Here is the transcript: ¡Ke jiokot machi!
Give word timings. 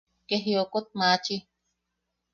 ¡Ke 0.27 0.35
jiokot 0.43 0.87
machi! 0.97 1.35